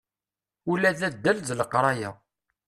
[0.71, 2.11] Ula d addal d leqraya.